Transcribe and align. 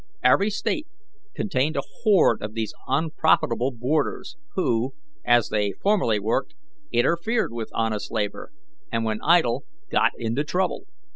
Every 0.23 0.49
State 0.49 0.87
contained 1.35 1.77
a 1.77 1.83
horde 2.01 2.41
of 2.41 2.55
these 2.55 2.73
unprofitable 2.87 3.69
boarders, 3.69 4.35
who, 4.55 4.95
as 5.23 5.49
they 5.49 5.73
formerly 5.73 6.17
worked, 6.19 6.55
interfered 6.91 7.53
with 7.53 7.69
honest 7.75 8.09
labour, 8.09 8.51
and 8.91 9.05
when 9.05 9.19
idle 9.21 9.65
got 9.91 10.13
into 10.17 10.43
trouble. 10.43 10.87